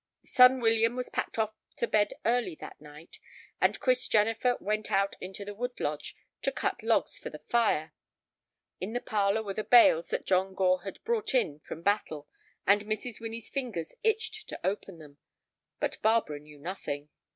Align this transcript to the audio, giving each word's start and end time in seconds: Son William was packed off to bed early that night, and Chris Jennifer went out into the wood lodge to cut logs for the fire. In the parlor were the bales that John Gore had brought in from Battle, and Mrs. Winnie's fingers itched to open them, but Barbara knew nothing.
Son 0.25 0.59
William 0.59 0.95
was 0.95 1.11
packed 1.11 1.37
off 1.37 1.53
to 1.77 1.85
bed 1.85 2.11
early 2.25 2.55
that 2.55 2.81
night, 2.81 3.19
and 3.61 3.79
Chris 3.79 4.07
Jennifer 4.07 4.57
went 4.59 4.91
out 4.91 5.15
into 5.21 5.45
the 5.45 5.53
wood 5.53 5.79
lodge 5.79 6.15
to 6.41 6.51
cut 6.51 6.81
logs 6.81 7.19
for 7.19 7.29
the 7.29 7.43
fire. 7.51 7.93
In 8.79 8.93
the 8.93 8.99
parlor 8.99 9.43
were 9.43 9.53
the 9.53 9.63
bales 9.63 10.07
that 10.07 10.25
John 10.25 10.55
Gore 10.55 10.81
had 10.85 11.03
brought 11.03 11.35
in 11.35 11.59
from 11.59 11.83
Battle, 11.83 12.27
and 12.65 12.85
Mrs. 12.85 13.21
Winnie's 13.21 13.51
fingers 13.51 13.93
itched 14.03 14.49
to 14.49 14.59
open 14.65 14.97
them, 14.97 15.19
but 15.79 16.01
Barbara 16.01 16.39
knew 16.39 16.57
nothing. 16.57 17.09